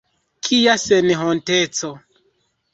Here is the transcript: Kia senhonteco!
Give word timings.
Kia 0.43 0.73
senhonteco! 0.85 1.89